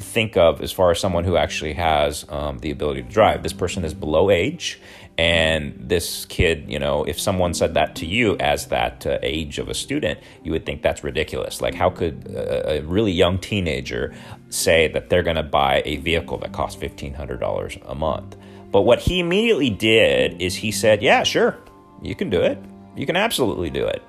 think 0.00 0.36
of 0.36 0.60
as 0.60 0.72
far 0.72 0.90
as 0.90 1.00
someone 1.00 1.24
who 1.24 1.36
actually 1.36 1.74
has 1.74 2.26
um, 2.28 2.58
the 2.58 2.70
ability 2.70 3.02
to 3.02 3.08
drive. 3.08 3.42
This 3.42 3.52
person 3.52 3.84
is 3.84 3.94
below 3.94 4.30
age, 4.30 4.80
and 5.20 5.74
this 5.78 6.24
kid, 6.24 6.64
you 6.66 6.78
know, 6.78 7.04
if 7.04 7.20
someone 7.20 7.52
said 7.52 7.74
that 7.74 7.94
to 7.96 8.06
you 8.06 8.38
as 8.38 8.68
that 8.68 9.04
uh, 9.04 9.18
age 9.22 9.58
of 9.58 9.68
a 9.68 9.74
student, 9.74 10.18
you 10.42 10.50
would 10.50 10.64
think 10.64 10.80
that's 10.80 11.04
ridiculous. 11.04 11.60
Like, 11.60 11.74
how 11.74 11.90
could 11.90 12.26
a, 12.28 12.78
a 12.78 12.82
really 12.84 13.12
young 13.12 13.38
teenager 13.38 14.14
say 14.48 14.88
that 14.88 15.10
they're 15.10 15.22
going 15.22 15.36
to 15.36 15.42
buy 15.42 15.82
a 15.84 15.98
vehicle 15.98 16.38
that 16.38 16.52
costs 16.52 16.82
$1,500 16.82 17.82
a 17.86 17.94
month? 17.94 18.34
But 18.72 18.82
what 18.82 19.00
he 19.00 19.20
immediately 19.20 19.68
did 19.68 20.40
is 20.40 20.54
he 20.54 20.72
said, 20.72 21.02
Yeah, 21.02 21.22
sure, 21.22 21.58
you 22.00 22.14
can 22.14 22.30
do 22.30 22.40
it. 22.40 22.56
You 22.96 23.04
can 23.04 23.16
absolutely 23.16 23.68
do 23.68 23.86
it. 23.86 24.02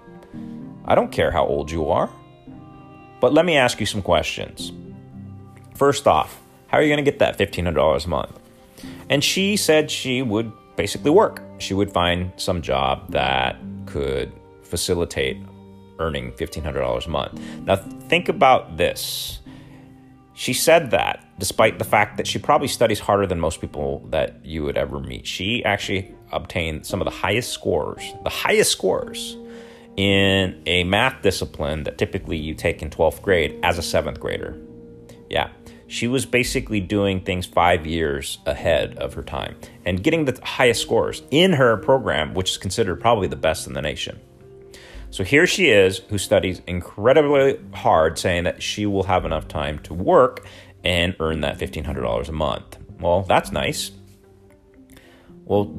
I 0.85 0.95
don't 0.95 1.11
care 1.11 1.29
how 1.29 1.45
old 1.45 1.71
you 1.71 1.89
are. 1.89 2.09
But 3.19 3.33
let 3.33 3.43
me 3.43 3.57
ask 3.57 3.81
you 3.81 3.85
some 3.85 4.01
questions. 4.01 4.71
First 5.75 6.07
off, 6.07 6.39
how 6.67 6.77
are 6.77 6.81
you 6.81 6.87
going 6.87 7.03
to 7.03 7.11
get 7.11 7.19
that 7.19 7.37
$1,500 7.37 8.05
a 8.05 8.07
month? 8.07 8.39
And 9.09 9.21
she 9.21 9.57
said 9.57 9.91
she 9.91 10.21
would 10.21 10.53
basically 10.75 11.11
work. 11.11 11.41
She 11.59 11.73
would 11.73 11.91
find 11.91 12.31
some 12.37 12.61
job 12.61 13.11
that 13.11 13.57
could 13.85 14.31
facilitate 14.63 15.37
earning 15.99 16.31
$1,500 16.33 17.05
a 17.05 17.09
month. 17.09 17.39
Now, 17.65 17.75
think 17.75 18.29
about 18.29 18.77
this. 18.77 19.39
she 20.33 20.53
said 20.53 20.91
that 20.91 21.25
despite 21.37 21.79
the 21.79 21.85
fact 21.85 22.17
that 22.17 22.27
she 22.27 22.39
probably 22.39 22.67
studies 22.67 22.99
harder 22.99 23.27
than 23.27 23.39
most 23.39 23.59
people 23.61 24.05
that 24.09 24.45
you 24.45 24.63
would 24.63 24.77
ever 24.77 24.99
meet. 24.99 25.25
She 25.25 25.63
actually 25.65 26.13
obtained 26.31 26.85
some 26.85 27.01
of 27.01 27.05
the 27.05 27.11
highest 27.11 27.51
scores, 27.51 28.13
the 28.23 28.29
highest 28.29 28.71
scores 28.71 29.37
in 29.97 30.61
a 30.65 30.83
math 30.83 31.21
discipline 31.21 31.83
that 31.83 31.97
typically 31.97 32.37
you 32.37 32.53
take 32.53 32.81
in 32.81 32.89
12th 32.89 33.21
grade 33.21 33.59
as 33.63 33.77
a 33.77 33.81
seventh 33.81 34.19
grader. 34.19 34.55
Yeah, 35.29 35.49
she 35.91 36.07
was 36.07 36.25
basically 36.25 36.79
doing 36.79 37.19
things 37.19 37.45
five 37.45 37.85
years 37.85 38.39
ahead 38.45 38.97
of 38.97 39.13
her 39.13 39.21
time 39.21 39.57
and 39.85 40.01
getting 40.01 40.23
the 40.23 40.39
highest 40.41 40.81
scores 40.81 41.21
in 41.31 41.51
her 41.51 41.75
program, 41.75 42.33
which 42.33 42.51
is 42.51 42.57
considered 42.57 42.95
probably 43.01 43.27
the 43.27 43.35
best 43.35 43.67
in 43.67 43.73
the 43.73 43.81
nation. 43.81 44.17
So 45.09 45.25
here 45.25 45.45
she 45.45 45.67
is, 45.67 45.97
who 45.97 46.17
studies 46.17 46.61
incredibly 46.65 47.59
hard, 47.73 48.17
saying 48.17 48.45
that 48.45 48.63
she 48.63 48.85
will 48.85 49.03
have 49.03 49.25
enough 49.25 49.49
time 49.49 49.79
to 49.79 49.93
work 49.93 50.45
and 50.81 51.13
earn 51.19 51.41
that 51.41 51.59
$1,500 51.59 52.29
a 52.29 52.31
month. 52.31 52.77
Well, 53.01 53.23
that's 53.23 53.51
nice. 53.51 53.91
Well, 55.43 55.73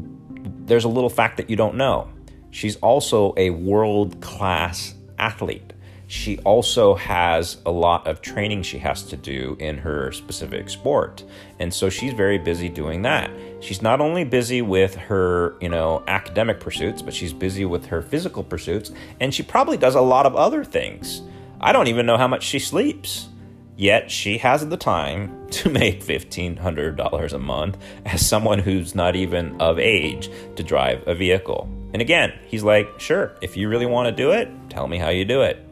there's 0.66 0.84
a 0.84 0.90
little 0.90 1.08
fact 1.08 1.38
that 1.38 1.48
you 1.48 1.56
don't 1.56 1.76
know. 1.76 2.10
She's 2.50 2.76
also 2.76 3.32
a 3.38 3.48
world 3.48 4.20
class 4.20 4.94
athlete 5.18 5.71
she 6.06 6.38
also 6.40 6.94
has 6.94 7.56
a 7.64 7.70
lot 7.70 8.06
of 8.06 8.20
training 8.20 8.62
she 8.62 8.78
has 8.78 9.02
to 9.04 9.16
do 9.16 9.56
in 9.58 9.78
her 9.78 10.12
specific 10.12 10.68
sport. 10.68 11.24
And 11.58 11.72
so 11.72 11.88
she's 11.88 12.12
very 12.12 12.38
busy 12.38 12.68
doing 12.68 13.02
that. 13.02 13.30
She's 13.60 13.80
not 13.82 14.00
only 14.00 14.24
busy 14.24 14.62
with 14.62 14.94
her, 14.94 15.54
you 15.60 15.68
know, 15.68 16.02
academic 16.06 16.60
pursuits, 16.60 17.02
but 17.02 17.14
she's 17.14 17.32
busy 17.32 17.64
with 17.64 17.86
her 17.86 18.02
physical 18.02 18.42
pursuits, 18.42 18.92
and 19.20 19.32
she 19.32 19.42
probably 19.42 19.76
does 19.76 19.94
a 19.94 20.00
lot 20.00 20.26
of 20.26 20.36
other 20.36 20.64
things. 20.64 21.22
I 21.60 21.72
don't 21.72 21.86
even 21.86 22.06
know 22.06 22.18
how 22.18 22.28
much 22.28 22.42
she 22.42 22.58
sleeps. 22.58 23.28
Yet 23.76 24.10
she 24.10 24.38
has 24.38 24.66
the 24.68 24.76
time 24.76 25.48
to 25.50 25.70
make 25.70 26.04
$1,500 26.04 27.32
a 27.32 27.38
month 27.38 27.78
as 28.04 28.24
someone 28.24 28.58
who's 28.58 28.94
not 28.94 29.16
even 29.16 29.60
of 29.60 29.78
age 29.78 30.30
to 30.56 30.62
drive 30.62 31.02
a 31.08 31.14
vehicle. 31.14 31.68
And 31.92 32.02
again, 32.02 32.32
he's 32.46 32.62
like, 32.62 33.00
sure, 33.00 33.32
if 33.40 33.56
you 33.56 33.68
really 33.68 33.86
want 33.86 34.06
to 34.06 34.12
do 34.12 34.32
it, 34.32 34.48
tell 34.68 34.86
me 34.86 34.98
how 34.98 35.08
you 35.08 35.24
do 35.24 35.42
it. 35.42 35.66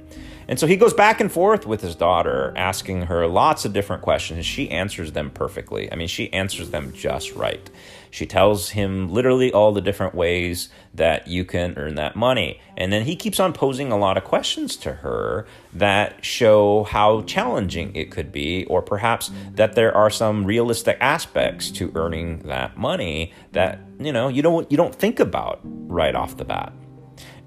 And 0.51 0.59
so 0.59 0.67
he 0.67 0.75
goes 0.75 0.93
back 0.93 1.21
and 1.21 1.31
forth 1.31 1.65
with 1.65 1.81
his 1.81 1.95
daughter, 1.95 2.53
asking 2.57 3.03
her 3.03 3.29
lots 3.29 3.65
of 3.65 3.73
different 3.73 4.03
questions, 4.03 4.45
she 4.45 4.69
answers 4.69 5.13
them 5.13 5.31
perfectly. 5.31 5.91
I 5.93 5.95
mean, 5.95 6.09
she 6.09 6.33
answers 6.33 6.71
them 6.71 6.93
just 6.93 7.37
right. 7.37 7.71
She 8.11 8.27
tells 8.27 8.71
him 8.71 9.09
literally 9.13 9.53
all 9.53 9.71
the 9.71 9.81
different 9.81 10.13
ways 10.13 10.69
that 10.93 11.29
you 11.29 11.45
can 11.45 11.75
earn 11.77 11.95
that 11.95 12.17
money. 12.17 12.61
And 12.77 12.93
then 12.93 13.05
he 13.05 13.15
keeps 13.15 13.39
on 13.39 13.53
posing 13.53 13.93
a 13.93 13.97
lot 13.97 14.17
of 14.17 14.25
questions 14.25 14.75
to 14.79 14.93
her 14.95 15.47
that 15.73 16.25
show 16.25 16.83
how 16.83 17.23
challenging 17.23 17.95
it 17.95 18.11
could 18.11 18.33
be, 18.33 18.65
or 18.65 18.83
perhaps 18.83 19.31
that 19.53 19.77
there 19.77 19.97
are 19.97 20.11
some 20.11 20.45
realistic 20.45 20.99
aspects 21.01 21.71
to 21.71 21.93
earning 21.95 22.41
that 22.41 22.77
money 22.77 23.33
that, 23.53 23.79
you 24.01 24.13
know, 24.13 24.27
you 24.27 24.43
don't 24.43 24.69
you 24.69 24.77
don't 24.77 24.97
think 24.97 25.21
about 25.21 25.61
right 25.63 26.17
off 26.17 26.37
the 26.37 26.45
bat. 26.45 26.73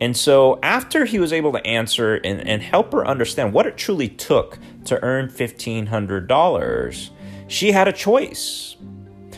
And 0.03 0.17
so, 0.17 0.59
after 0.61 1.05
he 1.05 1.17
was 1.17 1.31
able 1.31 1.53
to 1.53 1.65
answer 1.65 2.15
and, 2.15 2.45
and 2.45 2.61
help 2.61 2.91
her 2.91 3.07
understand 3.07 3.53
what 3.53 3.65
it 3.65 3.77
truly 3.77 4.09
took 4.09 4.59
to 4.83 5.01
earn 5.01 5.29
$1,500, 5.29 7.09
she 7.47 7.71
had 7.71 7.87
a 7.87 7.93
choice. 7.93 8.75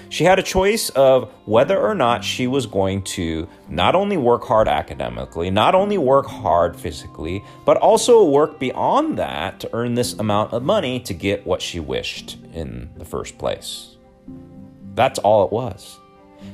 She 0.10 0.24
had 0.24 0.40
a 0.40 0.42
choice 0.42 0.90
of 0.90 1.32
whether 1.46 1.80
or 1.80 1.94
not 1.94 2.24
she 2.24 2.48
was 2.48 2.66
going 2.66 3.04
to 3.04 3.48
not 3.70 3.94
only 3.94 4.18
work 4.18 4.44
hard 4.44 4.68
academically, 4.68 5.52
not 5.52 5.76
only 5.76 6.00
work 6.00 6.26
hard 6.26 6.76
physically, 6.76 7.44
but 7.64 7.78
also 7.78 8.24
work 8.24 8.58
beyond 8.58 9.20
that 9.20 9.60
to 9.60 9.70
earn 9.72 9.94
this 9.94 10.14
amount 10.14 10.52
of 10.52 10.64
money 10.64 11.00
to 11.02 11.14
get 11.14 11.46
what 11.46 11.62
she 11.62 11.80
wished 11.80 12.40
in 12.54 12.90
the 12.98 13.06
first 13.06 13.38
place. 13.38 13.98
That's 14.96 15.20
all 15.20 15.46
it 15.46 15.52
was. 15.52 16.00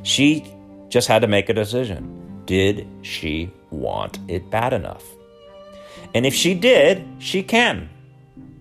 She 0.04 0.54
just 0.90 1.08
had 1.08 1.22
to 1.22 1.30
make 1.30 1.48
a 1.48 1.54
decision. 1.54 2.44
Did 2.46 2.86
she 3.04 3.54
want 3.72 4.20
it 4.28 4.50
bad 4.52 4.74
enough? 4.74 5.04
And 6.14 6.26
if 6.26 6.34
she 6.34 6.54
did, 6.54 7.06
she 7.20 7.42
can. 7.42 7.90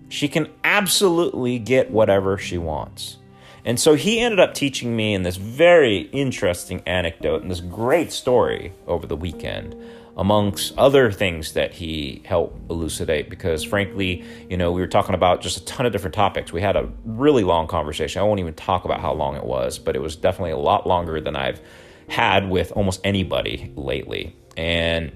She 0.09 0.27
can 0.27 0.49
absolutely 0.63 1.59
get 1.59 1.91
whatever 1.91 2.37
she 2.37 2.57
wants. 2.57 3.17
And 3.63 3.79
so 3.79 3.93
he 3.93 4.19
ended 4.19 4.39
up 4.39 4.53
teaching 4.53 4.95
me 4.95 5.13
in 5.13 5.23
this 5.23 5.37
very 5.37 5.99
interesting 6.11 6.81
anecdote 6.85 7.43
and 7.43 7.51
this 7.51 7.61
great 7.61 8.11
story 8.11 8.73
over 8.87 9.05
the 9.05 9.15
weekend, 9.15 9.75
amongst 10.17 10.77
other 10.77 11.11
things 11.11 11.53
that 11.53 11.71
he 11.71 12.23
helped 12.25 12.69
elucidate. 12.69 13.29
Because 13.29 13.63
frankly, 13.63 14.25
you 14.49 14.57
know, 14.57 14.71
we 14.71 14.81
were 14.81 14.87
talking 14.87 15.15
about 15.15 15.41
just 15.41 15.57
a 15.57 15.65
ton 15.65 15.85
of 15.85 15.91
different 15.91 16.15
topics. 16.15 16.51
We 16.51 16.61
had 16.61 16.75
a 16.75 16.89
really 17.05 17.43
long 17.43 17.67
conversation. 17.67 18.21
I 18.21 18.25
won't 18.25 18.39
even 18.39 18.55
talk 18.55 18.83
about 18.83 18.99
how 18.99 19.13
long 19.13 19.35
it 19.35 19.45
was, 19.45 19.77
but 19.77 19.95
it 19.95 20.01
was 20.01 20.15
definitely 20.15 20.51
a 20.51 20.57
lot 20.57 20.87
longer 20.87 21.21
than 21.21 21.35
I've 21.35 21.61
had 22.09 22.49
with 22.49 22.71
almost 22.73 22.99
anybody 23.03 23.71
lately. 23.75 24.35
And 24.57 25.11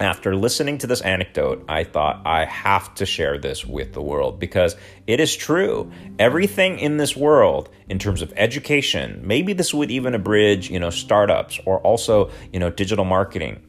after 0.00 0.34
listening 0.34 0.78
to 0.78 0.86
this 0.86 1.00
anecdote, 1.02 1.64
I 1.68 1.84
thought 1.84 2.22
I 2.26 2.44
have 2.46 2.94
to 2.96 3.06
share 3.06 3.38
this 3.38 3.64
with 3.64 3.92
the 3.92 4.02
world 4.02 4.40
because 4.40 4.76
it 5.06 5.20
is 5.20 5.36
true. 5.36 5.92
Everything 6.18 6.78
in 6.78 6.96
this 6.96 7.16
world, 7.16 7.68
in 7.88 7.98
terms 7.98 8.20
of 8.20 8.32
education, 8.36 9.20
maybe 9.24 9.52
this 9.52 9.72
would 9.72 9.90
even 9.90 10.14
abridge, 10.14 10.70
you 10.70 10.80
know, 10.80 10.90
startups 10.90 11.60
or 11.64 11.78
also, 11.80 12.30
you 12.52 12.58
know, 12.58 12.70
digital 12.70 13.04
marketing. 13.04 13.62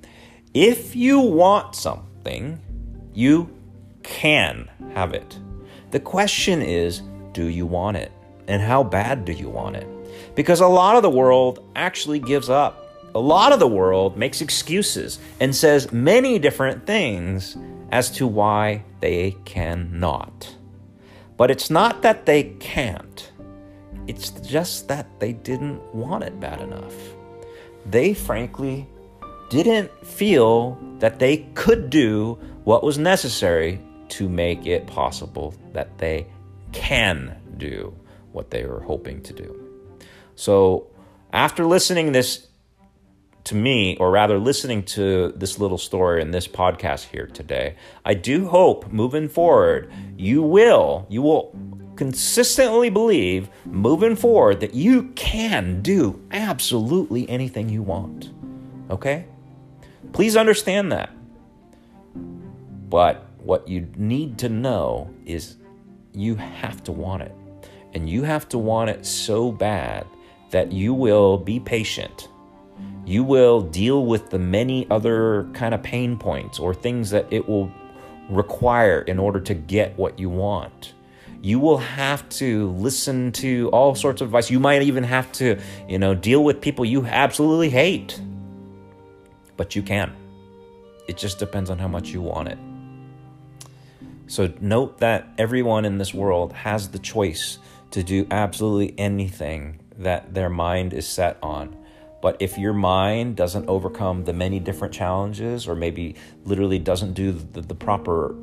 If 0.54 0.96
you 0.96 1.20
want 1.20 1.76
something, 1.76 2.60
you 3.14 3.56
can 4.04 4.70
have 4.94 5.14
it. 5.14 5.40
The 5.92 6.00
question 6.00 6.62
is, 6.62 7.02
do 7.34 7.46
you 7.46 7.66
want 7.66 7.98
it? 7.98 8.12
And 8.48 8.62
how 8.62 8.84
bad 8.84 9.26
do 9.26 9.32
you 9.32 9.50
want 9.50 9.76
it? 9.76 9.88
Because 10.36 10.60
a 10.62 10.68
lot 10.68 10.96
of 10.96 11.04
the 11.04 11.10
world 11.10 11.70
actually 11.76 12.20
gives 12.20 12.50
up 12.50 12.85
a 13.16 13.20
lot 13.20 13.54
of 13.54 13.60
the 13.60 13.68
world 13.68 14.18
makes 14.18 14.42
excuses 14.42 15.20
and 15.40 15.56
says 15.56 15.92
many 15.94 16.38
different 16.38 16.86
things 16.86 17.56
as 17.92 18.12
to 18.12 18.28
why 18.28 18.84
they 19.00 19.38
cannot. 19.46 20.54
But 21.38 21.50
it's 21.50 21.70
not 21.70 22.02
that 22.02 22.26
they 22.26 22.44
can't, 22.60 23.32
it's 24.06 24.32
just 24.32 24.90
that 24.90 25.08
they 25.22 25.32
didn't 25.32 25.82
want 25.96 26.26
it 26.26 26.40
bad 26.42 26.60
enough. 26.60 26.94
They 27.86 28.14
frankly 28.14 28.86
didn't 29.50 29.92
feel 30.06 30.78
that 31.00 31.18
they 31.18 31.38
could 31.54 31.90
do 31.90 32.38
what 32.66 32.84
was 32.84 32.98
necessary 32.98 33.80
to 34.10 34.28
make 34.28 34.66
it 34.66 34.88
possible 34.88 35.54
that 35.72 35.98
they 35.98 36.28
can 36.74 37.38
do 37.58 37.96
what 38.34 38.50
they 38.50 38.66
were 38.66 38.82
hoping 38.82 39.22
to 39.22 39.34
do. 39.34 39.62
So, 40.36 40.88
after 41.32 41.66
listening 41.66 42.12
this 42.12 42.48
to 43.46 43.56
me, 43.56 43.96
or 43.98 44.12
rather 44.12 44.38
listening 44.38 44.84
to 44.84 45.32
this 45.36 45.60
little 45.60 45.78
story 45.78 46.22
in 46.22 46.32
this 46.32 46.48
podcast 46.48 47.06
here 47.06 47.28
today, 47.28 47.76
I 48.04 48.16
do 48.16 48.48
hope 48.48 48.92
moving 48.92 49.30
forward, 49.30 49.92
you 50.18 50.42
will, 50.42 51.06
you 51.10 51.22
will 51.22 51.56
consistently 51.96 52.90
believe 52.90 53.50
moving 53.66 54.16
forward 54.16 54.60
that 54.60 54.74
you 54.74 55.10
can 55.16 55.82
do 55.82 56.22
absolutely 56.32 57.30
anything 57.30 57.70
you 57.70 57.82
want. 57.82 58.32
Okay? 58.90 59.26
Please 60.12 60.36
understand 60.36 60.92
that. 60.92 61.12
But 62.90 63.28
what 63.38 63.68
you 63.68 63.88
need 63.96 64.40
to 64.40 64.50
know 64.50 65.14
is 65.26 65.58
you 66.14 66.36
have 66.36 66.84
to 66.86 66.92
want 66.92 67.24
it. 67.24 67.34
And 67.94 68.10
you 68.10 68.24
have 68.24 68.50
to 68.50 68.58
want 68.58 68.90
it 68.90 69.06
so 69.06 69.52
bad 69.52 70.06
that 70.50 70.72
you 70.72 70.94
will 70.94 71.38
be 71.38 71.60
patient 71.60 72.28
you 73.06 73.24
will 73.24 73.62
deal 73.62 74.06
with 74.06 74.30
the 74.32 74.40
many 74.40 74.90
other 74.90 75.48
kind 75.54 75.74
of 75.74 75.84
pain 75.84 76.18
points 76.18 76.60
or 76.60 76.74
things 76.74 77.12
that 77.12 77.28
it 77.32 77.48
will 77.48 77.72
require 78.30 79.02
in 79.02 79.20
order 79.20 79.40
to 79.40 79.54
get 79.54 79.96
what 79.98 80.18
you 80.18 80.30
want. 80.30 80.94
You 81.42 81.60
will 81.60 81.78
have 81.78 82.28
to 82.30 82.72
listen 82.72 83.32
to 83.34 83.70
all 83.70 83.94
sorts 83.94 84.22
of 84.22 84.30
advice. 84.30 84.50
You 84.50 84.60
might 84.60 84.82
even 84.82 85.04
have 85.04 85.32
to, 85.34 85.60
you 85.88 86.00
know, 86.00 86.16
deal 86.16 86.44
with 86.44 86.60
people 86.60 86.86
you 86.86 87.06
absolutely 87.06 87.70
hate. 87.70 88.20
But 89.56 89.76
you 89.76 89.84
can. 89.84 90.16
It 91.08 91.18
just 91.18 91.38
depends 91.38 91.70
on 91.70 91.78
how 91.78 91.88
much 91.88 92.10
you 92.10 92.22
want 92.22 92.48
it. 92.48 92.58
So 94.26 94.52
note 94.60 94.98
that 94.98 95.28
everyone 95.38 95.86
in 95.86 96.00
this 96.00 96.16
world 96.16 96.52
has 96.54 96.90
the 96.90 96.98
choice 96.98 97.60
to 97.92 98.02
do 98.02 98.26
absolutely 98.32 98.96
anything 98.98 99.80
that 100.00 100.34
their 100.34 100.50
mind 100.50 100.94
is 100.94 101.08
set 101.08 101.38
on. 101.44 101.78
But 102.26 102.38
if 102.40 102.58
your 102.58 102.74
mind 102.74 103.36
doesn't 103.36 103.70
overcome 103.70 104.24
the 104.24 104.34
many 104.34 104.60
different 104.60 104.92
challenges, 104.92 105.68
or 105.68 105.76
maybe 105.76 106.16
literally 106.44 106.80
doesn't 106.80 107.14
do 107.14 107.32
the, 107.32 107.62
the 107.62 107.76
proper 107.76 108.34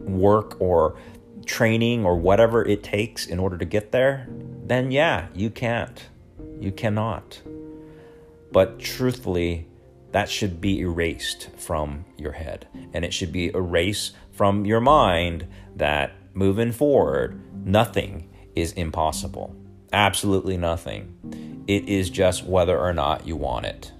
work 0.00 0.60
or 0.60 0.98
training 1.46 2.04
or 2.04 2.16
whatever 2.16 2.66
it 2.66 2.82
takes 2.82 3.26
in 3.26 3.38
order 3.38 3.56
to 3.56 3.64
get 3.64 3.92
there, 3.92 4.26
then 4.66 4.90
yeah, 4.90 5.28
you 5.36 5.50
can't. 5.50 6.08
You 6.58 6.72
cannot. 6.72 7.40
But 8.50 8.80
truthfully, 8.80 9.68
that 10.10 10.28
should 10.28 10.60
be 10.60 10.80
erased 10.80 11.50
from 11.56 12.06
your 12.16 12.32
head. 12.32 12.66
And 12.92 13.04
it 13.04 13.14
should 13.14 13.30
be 13.30 13.54
erased 13.54 14.16
from 14.32 14.66
your 14.66 14.80
mind 14.80 15.46
that 15.76 16.10
moving 16.34 16.72
forward, 16.72 17.40
nothing 17.64 18.28
is 18.56 18.72
impossible. 18.72 19.54
Absolutely 19.92 20.56
nothing. 20.56 21.47
It 21.68 21.88
is 21.88 22.10
just 22.10 22.44
whether 22.44 22.76
or 22.76 22.92
not 22.92 23.26
you 23.26 23.36
want 23.36 23.66
it. 23.66 23.92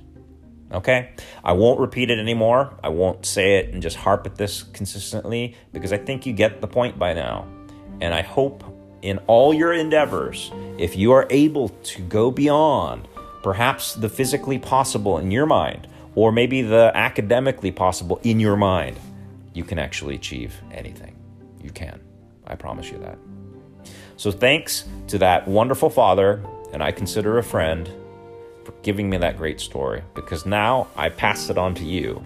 Okay? 0.72 1.10
I 1.44 1.52
won't 1.52 1.78
repeat 1.78 2.10
it 2.10 2.18
anymore. 2.18 2.76
I 2.82 2.88
won't 2.88 3.24
say 3.24 3.58
it 3.58 3.72
and 3.72 3.80
just 3.80 3.96
harp 3.96 4.26
at 4.26 4.36
this 4.36 4.64
consistently 4.64 5.54
because 5.72 5.92
I 5.92 5.98
think 5.98 6.26
you 6.26 6.32
get 6.32 6.60
the 6.60 6.66
point 6.66 6.98
by 6.98 7.12
now. 7.12 7.46
And 8.00 8.12
I 8.12 8.22
hope 8.22 8.64
in 9.02 9.18
all 9.26 9.54
your 9.54 9.72
endeavors, 9.72 10.50
if 10.78 10.96
you 10.96 11.12
are 11.12 11.26
able 11.30 11.68
to 11.68 12.02
go 12.02 12.30
beyond 12.30 13.06
perhaps 13.42 13.94
the 13.94 14.08
physically 14.08 14.58
possible 14.58 15.18
in 15.18 15.30
your 15.30 15.46
mind, 15.46 15.86
or 16.14 16.32
maybe 16.32 16.62
the 16.62 16.90
academically 16.94 17.70
possible 17.70 18.18
in 18.24 18.40
your 18.40 18.56
mind, 18.56 18.98
you 19.54 19.62
can 19.62 19.78
actually 19.78 20.14
achieve 20.14 20.54
anything. 20.72 21.16
You 21.62 21.70
can. 21.70 22.00
I 22.46 22.56
promise 22.56 22.90
you 22.90 22.98
that. 22.98 23.18
So, 24.16 24.32
thanks 24.32 24.84
to 25.08 25.18
that 25.18 25.46
wonderful 25.46 25.90
father, 25.90 26.42
and 26.72 26.82
I 26.82 26.92
consider 26.92 27.38
a 27.38 27.42
friend, 27.42 27.90
for 28.68 28.72
giving 28.82 29.08
me 29.08 29.16
that 29.16 29.38
great 29.38 29.60
story 29.60 30.02
because 30.14 30.44
now 30.44 30.88
I 30.94 31.08
pass 31.08 31.48
it 31.48 31.56
on 31.56 31.74
to 31.76 31.84
you. 31.84 32.22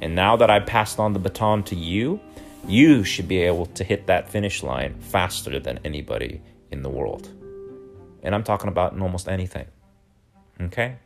And 0.00 0.14
now 0.14 0.34
that 0.36 0.48
I 0.48 0.60
passed 0.60 0.98
on 0.98 1.12
the 1.12 1.18
baton 1.18 1.62
to 1.64 1.76
you, 1.76 2.20
you 2.66 3.04
should 3.04 3.28
be 3.28 3.42
able 3.42 3.66
to 3.66 3.84
hit 3.84 4.06
that 4.06 4.30
finish 4.30 4.62
line 4.62 4.98
faster 5.00 5.60
than 5.60 5.80
anybody 5.84 6.40
in 6.70 6.82
the 6.82 6.88
world. 6.88 7.28
And 8.22 8.34
I'm 8.34 8.44
talking 8.44 8.68
about 8.68 8.94
in 8.94 9.02
almost 9.02 9.28
anything. 9.28 9.66
Okay? 10.58 10.96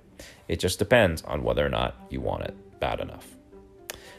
It 0.46 0.60
just 0.60 0.78
depends 0.78 1.22
on 1.22 1.42
whether 1.42 1.66
or 1.66 1.70
not 1.70 1.96
you 2.08 2.20
want 2.20 2.44
it 2.44 2.54
bad 2.78 3.00
enough. 3.00 3.37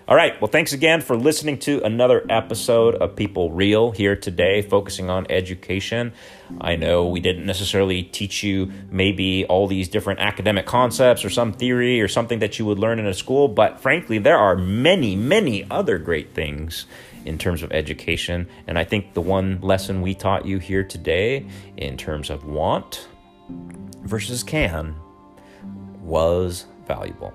All 0.09 0.15
right. 0.15 0.41
Well, 0.41 0.49
thanks 0.49 0.73
again 0.73 1.01
for 1.01 1.15
listening 1.15 1.59
to 1.59 1.83
another 1.83 2.25
episode 2.31 2.95
of 2.95 3.15
People 3.15 3.51
Real 3.51 3.91
here 3.91 4.15
today, 4.15 4.63
focusing 4.63 5.07
on 5.07 5.27
education. 5.29 6.13
I 6.59 6.77
know 6.77 7.05
we 7.05 7.19
didn't 7.19 7.45
necessarily 7.45 8.01
teach 8.01 8.41
you 8.41 8.71
maybe 8.89 9.45
all 9.45 9.67
these 9.67 9.87
different 9.87 10.19
academic 10.19 10.65
concepts 10.65 11.23
or 11.23 11.29
some 11.29 11.53
theory 11.53 12.01
or 12.01 12.07
something 12.07 12.39
that 12.39 12.57
you 12.57 12.65
would 12.65 12.79
learn 12.79 12.97
in 12.97 13.05
a 13.05 13.13
school, 13.13 13.47
but 13.47 13.81
frankly, 13.81 14.17
there 14.17 14.39
are 14.39 14.55
many, 14.55 15.15
many 15.15 15.69
other 15.69 15.99
great 15.99 16.33
things 16.33 16.87
in 17.23 17.37
terms 17.37 17.61
of 17.61 17.71
education. 17.71 18.47
And 18.65 18.79
I 18.79 18.85
think 18.85 19.13
the 19.13 19.21
one 19.21 19.61
lesson 19.61 20.01
we 20.01 20.15
taught 20.15 20.43
you 20.43 20.57
here 20.57 20.83
today 20.83 21.45
in 21.77 21.97
terms 21.97 22.31
of 22.31 22.45
want 22.45 23.07
versus 24.01 24.41
can 24.41 24.95
was 26.01 26.65
valuable. 26.87 27.31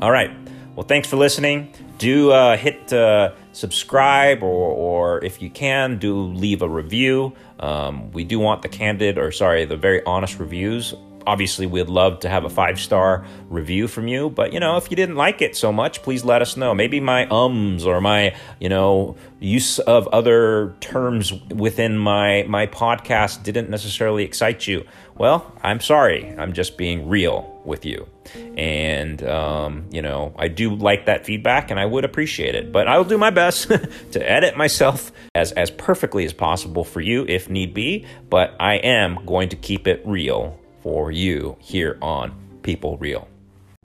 All 0.00 0.10
right. 0.10 0.32
Well, 0.74 0.86
thanks 0.86 1.06
for 1.06 1.16
listening. 1.16 1.74
Do 1.98 2.30
uh, 2.30 2.56
hit 2.56 2.90
uh, 2.94 3.32
subscribe, 3.52 4.42
or, 4.42 4.70
or 4.70 5.22
if 5.22 5.42
you 5.42 5.50
can, 5.50 5.98
do 5.98 6.18
leave 6.18 6.62
a 6.62 6.68
review. 6.68 7.34
Um, 7.60 8.10
we 8.12 8.24
do 8.24 8.38
want 8.38 8.62
the 8.62 8.70
candid, 8.70 9.18
or 9.18 9.32
sorry, 9.32 9.66
the 9.66 9.76
very 9.76 10.02
honest 10.04 10.38
reviews 10.38 10.94
obviously 11.26 11.66
we'd 11.66 11.88
love 11.88 12.20
to 12.20 12.28
have 12.28 12.44
a 12.44 12.50
five 12.50 12.78
star 12.78 13.24
review 13.48 13.88
from 13.88 14.08
you 14.08 14.30
but 14.30 14.52
you 14.52 14.60
know 14.60 14.76
if 14.76 14.90
you 14.90 14.96
didn't 14.96 15.16
like 15.16 15.42
it 15.42 15.56
so 15.56 15.72
much 15.72 16.02
please 16.02 16.24
let 16.24 16.42
us 16.42 16.56
know. 16.56 16.74
Maybe 16.74 17.00
my 17.00 17.26
ums 17.28 17.86
or 17.86 18.00
my 18.00 18.34
you 18.58 18.68
know 18.68 19.16
use 19.40 19.78
of 19.78 20.06
other 20.08 20.74
terms 20.80 21.32
within 21.32 21.98
my 21.98 22.44
my 22.48 22.66
podcast 22.66 23.42
didn't 23.42 23.70
necessarily 23.70 24.24
excite 24.24 24.66
you. 24.66 24.84
Well 25.16 25.52
i'm 25.62 25.80
sorry. 25.80 26.34
I'm 26.36 26.52
just 26.52 26.76
being 26.76 27.08
real 27.08 27.60
with 27.64 27.84
you. 27.84 28.08
And 28.56 29.22
um, 29.22 29.86
you 29.90 30.02
know 30.02 30.34
i 30.36 30.48
do 30.48 30.74
like 30.74 31.06
that 31.06 31.24
feedback 31.24 31.70
and 31.70 31.78
i 31.78 31.84
would 31.84 32.04
appreciate 32.04 32.54
it 32.54 32.72
but 32.72 32.88
i'll 32.88 33.04
do 33.04 33.18
my 33.18 33.30
best 33.30 33.68
to 34.12 34.30
edit 34.30 34.56
myself 34.56 35.12
as 35.34 35.52
as 35.52 35.70
perfectly 35.70 36.24
as 36.24 36.32
possible 36.32 36.84
for 36.84 37.00
you 37.00 37.26
if 37.28 37.50
need 37.50 37.74
be 37.74 38.06
but 38.30 38.54
i 38.60 38.74
am 38.76 39.24
going 39.26 39.48
to 39.48 39.56
keep 39.56 39.86
it 39.86 40.02
real 40.04 40.58
for 40.82 41.10
you 41.10 41.56
here 41.60 41.98
on 42.02 42.34
People 42.62 42.96
Real. 42.98 43.28